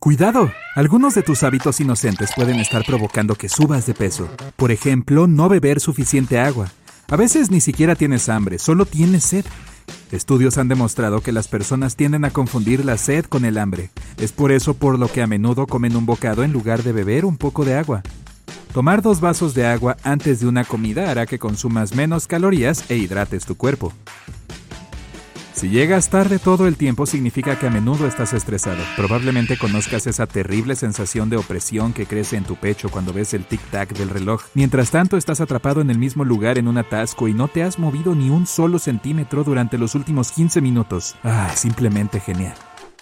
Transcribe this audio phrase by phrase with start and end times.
[0.00, 4.30] Cuidado, algunos de tus hábitos inocentes pueden estar provocando que subas de peso.
[4.56, 6.68] Por ejemplo, no beber suficiente agua.
[7.10, 9.44] A veces ni siquiera tienes hambre, solo tienes sed.
[10.10, 13.90] Estudios han demostrado que las personas tienden a confundir la sed con el hambre.
[14.16, 17.26] Es por eso por lo que a menudo comen un bocado en lugar de beber
[17.26, 18.02] un poco de agua.
[18.72, 22.96] Tomar dos vasos de agua antes de una comida hará que consumas menos calorías e
[22.96, 23.92] hidrates tu cuerpo.
[25.60, 28.82] Si llegas tarde todo el tiempo significa que a menudo estás estresado.
[28.96, 33.46] Probablemente conozcas esa terrible sensación de opresión que crece en tu pecho cuando ves el
[33.46, 34.40] tic-tac del reloj.
[34.54, 37.78] Mientras tanto estás atrapado en el mismo lugar en un atasco y no te has
[37.78, 41.14] movido ni un solo centímetro durante los últimos 15 minutos.
[41.24, 42.54] Ah, simplemente genial.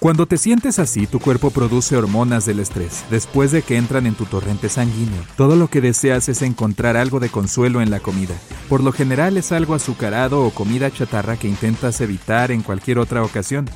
[0.00, 4.14] Cuando te sientes así, tu cuerpo produce hormonas del estrés, después de que entran en
[4.14, 5.22] tu torrente sanguíneo.
[5.36, 8.34] Todo lo que deseas es encontrar algo de consuelo en la comida.
[8.68, 13.22] Por lo general es algo azucarado o comida chatarra que intentas evitar en cualquier otra
[13.22, 13.70] ocasión.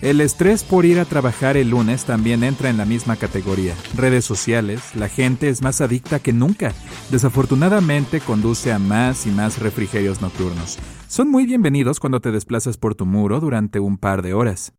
[0.00, 3.74] El estrés por ir a trabajar el lunes también entra en la misma categoría.
[3.94, 6.72] Redes sociales, la gente es más adicta que nunca.
[7.10, 10.78] Desafortunadamente conduce a más y más refrigerios nocturnos.
[11.06, 14.72] Son muy bienvenidos cuando te desplazas por tu muro durante un par de horas.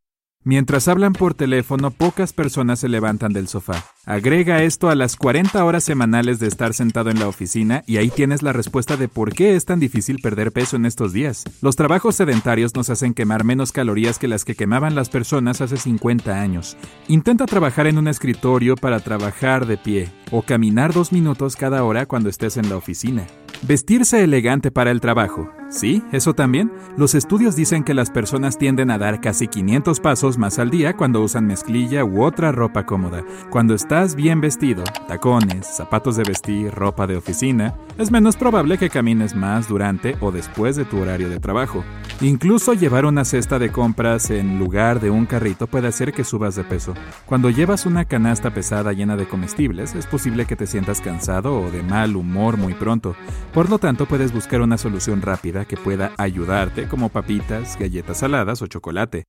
[0.46, 3.86] Mientras hablan por teléfono, pocas personas se levantan del sofá.
[4.06, 8.10] Agrega esto a las 40 horas semanales de estar sentado en la oficina y ahí
[8.10, 11.46] tienes la respuesta de por qué es tan difícil perder peso en estos días.
[11.62, 15.78] Los trabajos sedentarios nos hacen quemar menos calorías que las que quemaban las personas hace
[15.78, 16.76] 50 años.
[17.08, 22.06] Intenta trabajar en un escritorio para trabajar de pie o caminar dos minutos cada hora
[22.06, 23.26] cuando estés en la oficina.
[23.62, 25.50] Vestirse elegante para el trabajo.
[25.74, 26.72] Sí, eso también.
[26.98, 30.96] Los estudios dicen que las personas tienden a dar casi 500 pasos más al día
[30.96, 33.24] cuando usan mezclilla u otra ropa cómoda.
[33.50, 38.92] Cuando estás bien vestido, tacones, zapatos de vestir, ropa de oficina, es menos probable que
[38.92, 41.84] camines más durante o después de tu horario de trabajo.
[42.22, 46.56] Incluso llevar una cesta de compras en lugar de un carrito puede hacer que subas
[46.56, 46.94] de peso.
[47.26, 51.72] Cuando llevas una canasta pesada llena de comestibles, es posible que te sientas cansado o
[51.72, 53.16] de mal humor muy pronto.
[53.56, 58.62] Por lo tanto, puedes buscar una solución rápida que pueda ayudarte como papitas, galletas saladas
[58.62, 59.26] o chocolate.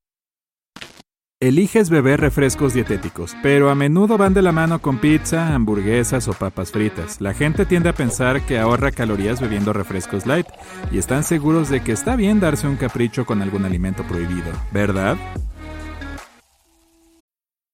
[1.41, 6.33] Eliges beber refrescos dietéticos, pero a menudo van de la mano con pizza, hamburguesas o
[6.33, 7.21] papas fritas.
[7.21, 10.47] La gente tiende a pensar que ahorra calorías bebiendo refrescos light
[10.91, 15.19] y están seguros de que está bien darse un capricho con algún alimento prohibido, ¿verdad?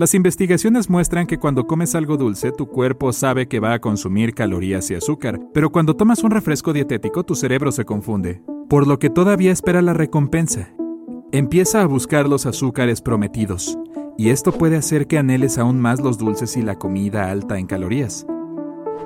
[0.00, 4.32] Las investigaciones muestran que cuando comes algo dulce, tu cuerpo sabe que va a consumir
[4.32, 8.98] calorías y azúcar, pero cuando tomas un refresco dietético, tu cerebro se confunde, por lo
[8.98, 10.72] que todavía espera la recompensa.
[11.32, 13.78] Empieza a buscar los azúcares prometidos,
[14.16, 17.66] y esto puede hacer que anheles aún más los dulces y la comida alta en
[17.66, 18.26] calorías.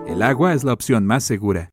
[0.07, 1.71] El agua es la opción más segura.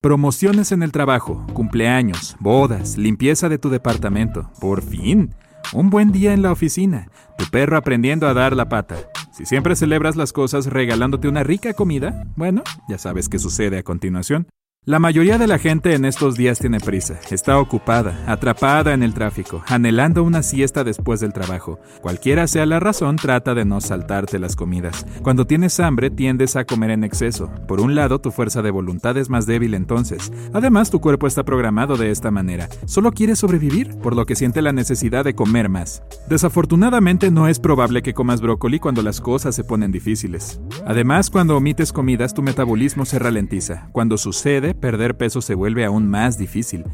[0.00, 4.50] Promociones en el trabajo, cumpleaños, bodas, limpieza de tu departamento.
[4.58, 5.34] Por fin.
[5.72, 8.96] Un buen día en la oficina, tu perro aprendiendo a dar la pata.
[9.32, 13.82] Si siempre celebras las cosas regalándote una rica comida, bueno, ya sabes qué sucede a
[13.82, 14.48] continuación.
[14.86, 19.12] La mayoría de la gente en estos días tiene prisa, está ocupada, atrapada en el
[19.12, 21.78] tráfico, anhelando una siesta después del trabajo.
[22.00, 25.04] Cualquiera sea la razón, trata de no saltarte las comidas.
[25.22, 27.50] Cuando tienes hambre, tiendes a comer en exceso.
[27.68, 30.32] Por un lado, tu fuerza de voluntad es más débil entonces.
[30.54, 32.70] Además, tu cuerpo está programado de esta manera.
[32.86, 36.02] Solo quiere sobrevivir, por lo que siente la necesidad de comer más.
[36.26, 40.58] Desafortunadamente, no es probable que comas brócoli cuando las cosas se ponen difíciles.
[40.86, 43.90] Además, cuando omites comidas, tu metabolismo se ralentiza.
[43.92, 46.84] Cuando sucede, perder peso se vuelve aún más difícil.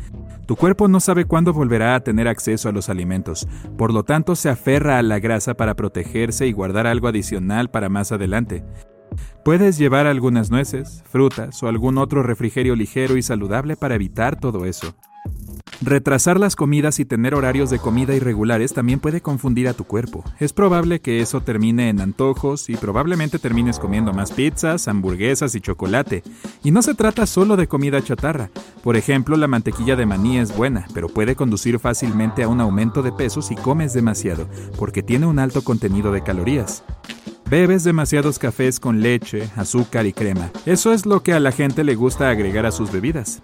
[0.46, 4.36] Tu cuerpo no sabe cuándo volverá a tener acceso a los alimentos, por lo tanto
[4.36, 8.64] se aferra a la grasa para protegerse y guardar algo adicional para más adelante.
[9.44, 14.66] Puedes llevar algunas nueces, frutas o algún otro refrigerio ligero y saludable para evitar todo
[14.66, 14.94] eso.
[15.82, 20.24] Retrasar las comidas y tener horarios de comida irregulares también puede confundir a tu cuerpo.
[20.40, 25.60] Es probable que eso termine en antojos y probablemente termines comiendo más pizzas, hamburguesas y
[25.60, 26.22] chocolate.
[26.64, 28.50] Y no se trata solo de comida chatarra.
[28.82, 33.02] Por ejemplo, la mantequilla de maní es buena, pero puede conducir fácilmente a un aumento
[33.02, 34.48] de peso si comes demasiado,
[34.78, 36.84] porque tiene un alto contenido de calorías.
[37.50, 40.50] Bebes demasiados cafés con leche, azúcar y crema.
[40.64, 43.42] Eso es lo que a la gente le gusta agregar a sus bebidas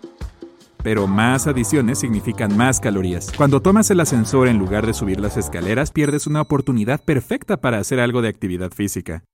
[0.82, 3.32] pero más adiciones significan más calorías.
[3.36, 7.78] Cuando tomas el ascensor en lugar de subir las escaleras, pierdes una oportunidad perfecta para
[7.78, 9.24] hacer algo de actividad física.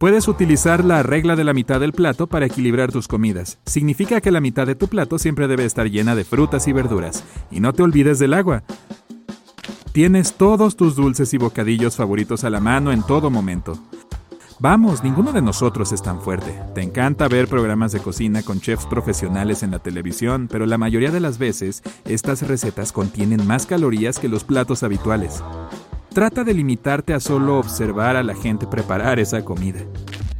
[0.00, 3.58] Puedes utilizar la regla de la mitad del plato para equilibrar tus comidas.
[3.66, 7.22] Significa que la mitad de tu plato siempre debe estar llena de frutas y verduras.
[7.50, 8.62] Y no te olvides del agua.
[9.92, 13.78] Tienes todos tus dulces y bocadillos favoritos a la mano en todo momento.
[14.62, 16.54] Vamos, ninguno de nosotros es tan fuerte.
[16.74, 21.10] Te encanta ver programas de cocina con chefs profesionales en la televisión, pero la mayoría
[21.10, 25.42] de las veces estas recetas contienen más calorías que los platos habituales.
[26.12, 29.80] Trata de limitarte a solo observar a la gente preparar esa comida.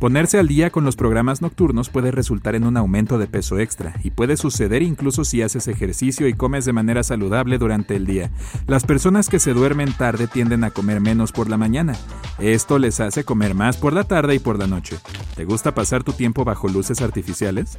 [0.00, 3.96] Ponerse al día con los programas nocturnos puede resultar en un aumento de peso extra
[4.02, 8.30] y puede suceder incluso si haces ejercicio y comes de manera saludable durante el día.
[8.66, 11.96] Las personas que se duermen tarde tienden a comer menos por la mañana.
[12.38, 14.96] Esto les hace comer más por la tarde y por la noche.
[15.36, 17.78] ¿Te gusta pasar tu tiempo bajo luces artificiales?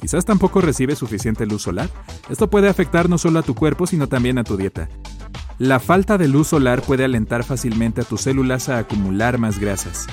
[0.00, 1.90] Quizás tampoco recibes suficiente luz solar.
[2.30, 4.88] Esto puede afectar no solo a tu cuerpo, sino también a tu dieta.
[5.58, 10.06] La falta de luz solar puede alentar fácilmente a tus células a acumular más grasas.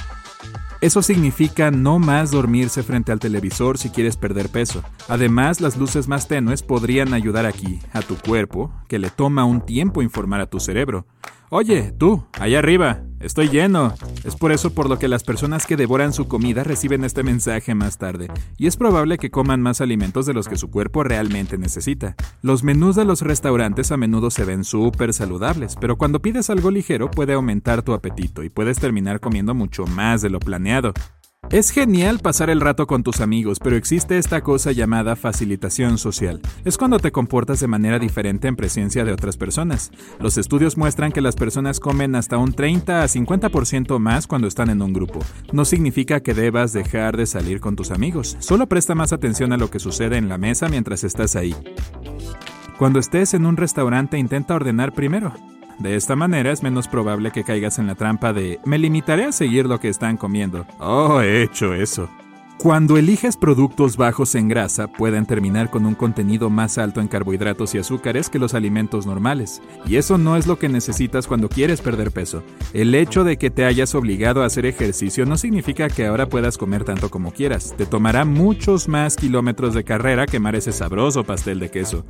[0.84, 4.84] Eso significa no más dormirse frente al televisor si quieres perder peso.
[5.08, 9.62] Además, las luces más tenues podrían ayudar aquí, a tu cuerpo, que le toma un
[9.62, 11.08] tiempo informar a tu cerebro.
[11.50, 13.94] Oye, tú, allá arriba, estoy lleno.
[14.24, 17.74] Es por eso por lo que las personas que devoran su comida reciben este mensaje
[17.74, 21.58] más tarde, y es probable que coman más alimentos de los que su cuerpo realmente
[21.58, 22.16] necesita.
[22.42, 26.72] Los menús de los restaurantes a menudo se ven súper saludables, pero cuando pides algo
[26.72, 30.94] ligero puede aumentar tu apetito y puedes terminar comiendo mucho más de lo planeado.
[31.50, 36.42] Es genial pasar el rato con tus amigos, pero existe esta cosa llamada facilitación social.
[36.66, 39.92] Es cuando te comportas de manera diferente en presencia de otras personas.
[40.20, 44.70] Los estudios muestran que las personas comen hasta un 30 a 50% más cuando están
[44.70, 45.20] en un grupo.
[45.52, 49.58] No significa que debas dejar de salir con tus amigos, solo presta más atención a
[49.58, 51.56] lo que sucede en la mesa mientras estás ahí.
[52.80, 55.34] Cuando estés en un restaurante intenta ordenar primero.
[55.80, 59.32] De esta manera es menos probable que caigas en la trampa de me limitaré a
[59.32, 60.66] seguir lo que están comiendo.
[60.80, 62.10] Oh, he hecho eso.
[62.64, 67.76] Cuando eliges productos bajos en grasa, pueden terminar con un contenido más alto en carbohidratos
[67.76, 69.62] y azúcares que los alimentos normales.
[69.86, 72.42] Y eso no es lo que necesitas cuando quieres perder peso.
[72.72, 76.58] El hecho de que te hayas obligado a hacer ejercicio no significa que ahora puedas
[76.58, 77.74] comer tanto como quieras.
[77.76, 82.06] Te tomará muchos más kilómetros de carrera quemar ese sabroso pastel de queso.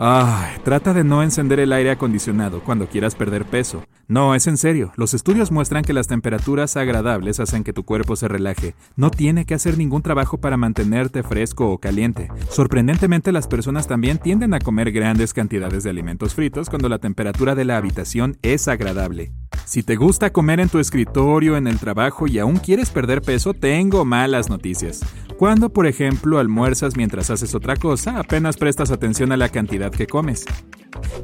[0.00, 3.82] Ay, trata de no encender el aire acondicionado cuando quieras perder peso.
[4.06, 4.92] No, es en serio.
[4.94, 8.76] Los estudios muestran que las temperaturas agradables hacen que tu cuerpo se relaje.
[8.94, 12.28] No tiene que hacer ningún trabajo para mantenerte fresco o caliente.
[12.48, 17.56] Sorprendentemente, las personas también tienden a comer grandes cantidades de alimentos fritos cuando la temperatura
[17.56, 19.32] de la habitación es agradable.
[19.64, 23.52] Si te gusta comer en tu escritorio, en el trabajo y aún quieres perder peso,
[23.52, 25.00] tengo malas noticias.
[25.38, 30.08] Cuando, por ejemplo, almuerzas mientras haces otra cosa, apenas prestas atención a la cantidad que
[30.08, 30.44] comes.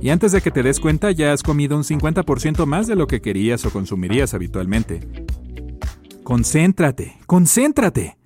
[0.00, 3.08] Y antes de que te des cuenta, ya has comido un 50% más de lo
[3.08, 5.00] que querías o consumirías habitualmente.
[6.22, 8.16] Concéntrate, concéntrate.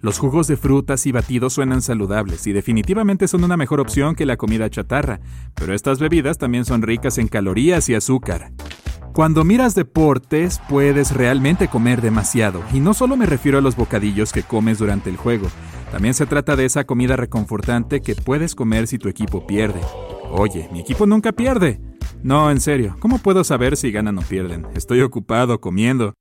[0.00, 4.26] Los jugos de frutas y batidos suenan saludables y definitivamente son una mejor opción que
[4.26, 5.20] la comida chatarra,
[5.54, 8.52] pero estas bebidas también son ricas en calorías y azúcar.
[9.18, 14.30] Cuando miras deportes, puedes realmente comer demasiado, y no solo me refiero a los bocadillos
[14.30, 15.48] que comes durante el juego,
[15.90, 19.80] también se trata de esa comida reconfortante que puedes comer si tu equipo pierde.
[20.30, 21.80] Oye, mi equipo nunca pierde.
[22.22, 24.68] No, en serio, ¿cómo puedo saber si ganan o pierden?
[24.76, 26.14] Estoy ocupado comiendo.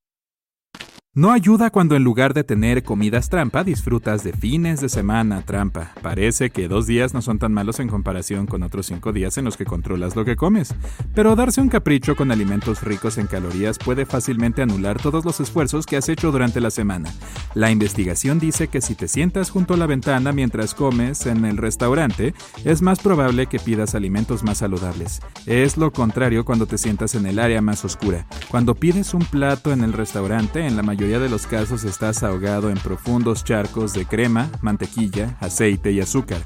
[1.17, 5.91] No ayuda cuando en lugar de tener comidas trampa disfrutas de fines de semana trampa.
[6.03, 9.45] Parece que dos días no son tan malos en comparación con otros cinco días en
[9.45, 10.75] los que controlas lo que comes.
[11.15, 15.87] Pero darse un capricho con alimentos ricos en calorías puede fácilmente anular todos los esfuerzos
[15.87, 17.11] que has hecho durante la semana.
[17.55, 21.57] La investigación dice que si te sientas junto a la ventana mientras comes en el
[21.57, 25.21] restaurante, es más probable que pidas alimentos más saludables.
[25.47, 28.27] Es lo contrario cuando te sientas en el área más oscura.
[28.49, 32.69] Cuando pides un plato en el restaurante, en la mayoría de los casos estás ahogado
[32.69, 36.39] en profundos charcos de crema, mantequilla, aceite y azúcar.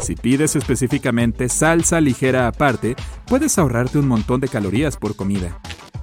[0.00, 2.96] Si pides específicamente salsa ligera aparte,
[3.28, 5.60] puedes ahorrarte un montón de calorías por comida.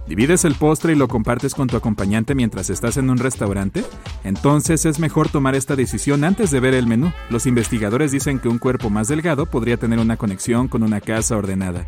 [0.07, 3.83] ¿Divides el postre y lo compartes con tu acompañante mientras estás en un restaurante?
[4.23, 7.11] Entonces es mejor tomar esta decisión antes de ver el menú.
[7.29, 11.35] Los investigadores dicen que un cuerpo más delgado podría tener una conexión con una casa
[11.35, 11.85] ordenada.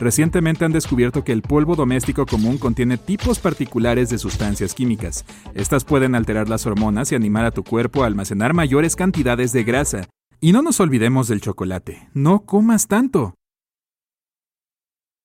[0.00, 5.24] Recientemente han descubierto que el polvo doméstico común contiene tipos particulares de sustancias químicas.
[5.54, 9.64] Estas pueden alterar las hormonas y animar a tu cuerpo a almacenar mayores cantidades de
[9.64, 10.08] grasa.
[10.40, 12.08] Y no nos olvidemos del chocolate.
[12.12, 13.35] No comas tanto.